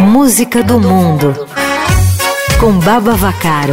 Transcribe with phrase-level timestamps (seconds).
[0.00, 1.34] Música do Mundo
[2.60, 3.72] com Baba Vacaro.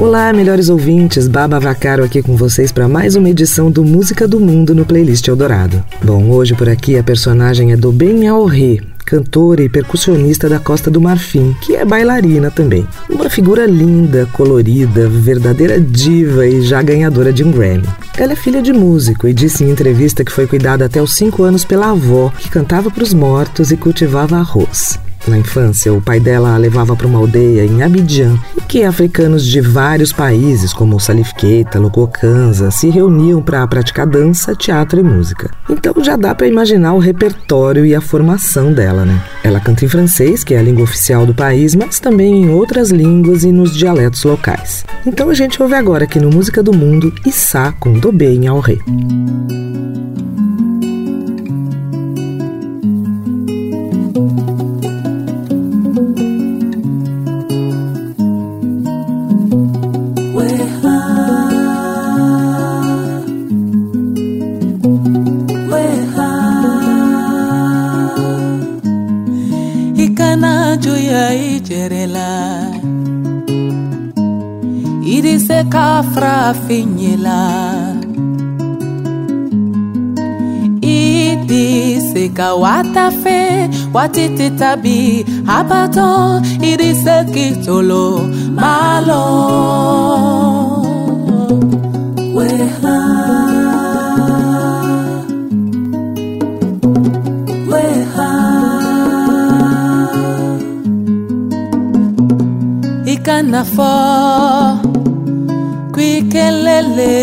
[0.00, 4.40] Olá, melhores ouvintes, Baba Vacaro aqui com vocês para mais uma edição do Música do
[4.40, 5.84] Mundo no Playlist Eldorado.
[6.02, 11.00] Bom, hoje por aqui a personagem é Dobem Aorré, cantora e percussionista da Costa do
[11.00, 12.86] Marfim, que é bailarina também.
[13.08, 17.88] Uma figura linda, colorida, verdadeira diva e já ganhadora de um Grammy.
[18.16, 21.42] Ela é filha de músico e disse em entrevista que foi cuidada até os 5
[21.42, 24.98] anos pela avó, que cantava para os mortos e cultivava arroz.
[25.26, 29.46] Na infância, o pai dela a levava para uma aldeia em Abidjan, em que africanos
[29.46, 35.50] de vários países, como Salif Keita, Lococanza, se reuniam para praticar dança, teatro e música.
[35.70, 39.22] Então já dá para imaginar o repertório e a formação dela, né?
[39.44, 42.90] Ela canta em francês, que é a língua oficial do país, mas também em outras
[42.90, 44.84] línguas e nos dialetos locais.
[45.06, 48.78] Então a gente ouve agora aqui no Música do Mundo Issa com Dobê em Auré.
[70.36, 72.30] na joya ijerela
[75.04, 77.40] idise kafra finyela
[80.80, 88.06] idise ka wata fe watiti tabi abadan idise kitolo
[88.58, 89.24] malo.
[92.34, 93.51] We're.
[103.50, 103.92] na-afọ
[105.94, 107.16] kwikelele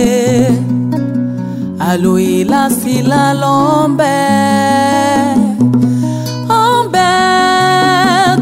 [1.89, 4.17] aloilasila lombe.
[6.63, 7.11] Ombe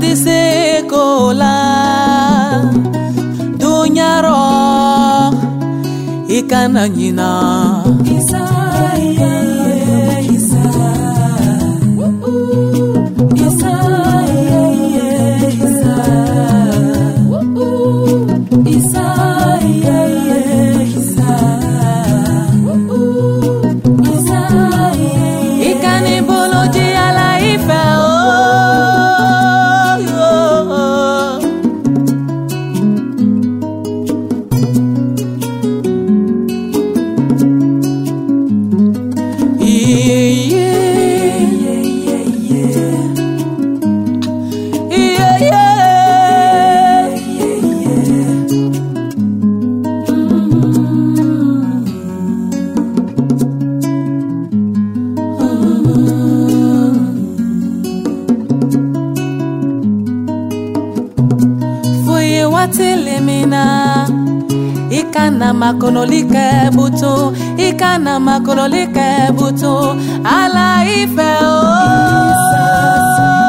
[0.01, 1.55] disekola
[3.61, 4.43] donyarọ
[6.37, 7.29] ịka na nyina.
[62.67, 63.63] tilimina
[64.99, 69.75] ikana makonolike butu ikana makololike butu
[70.23, 71.29] ala ife.
[71.41, 73.46] Oh.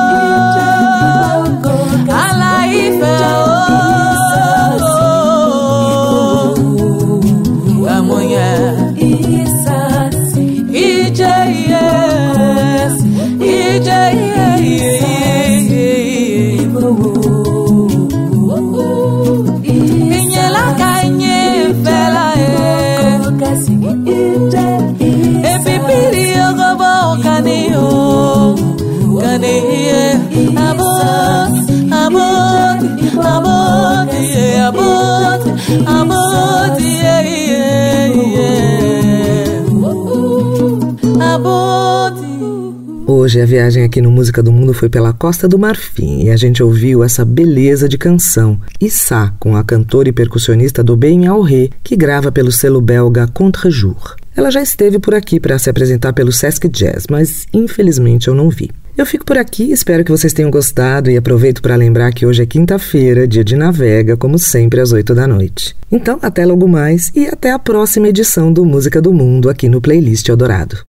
[43.07, 46.37] Hoje a viagem aqui no Música do Mundo foi pela Costa do Marfim e a
[46.37, 51.69] gente ouviu essa beleza de canção, Issa, com a cantora e percussionista do Ben Auré,
[51.85, 54.17] que grava pelo selo belga Contre Jour.
[54.35, 58.49] Ela já esteve por aqui para se apresentar pelo Sesc Jazz, mas infelizmente eu não
[58.49, 58.71] vi.
[58.99, 62.43] Eu fico por aqui, espero que vocês tenham gostado e aproveito para lembrar que hoje
[62.43, 65.77] é quinta-feira, dia de navega, como sempre às 8 da noite.
[65.89, 69.81] Então, até logo mais e até a próxima edição do Música do Mundo aqui no
[69.81, 70.85] Playlist Eldorado.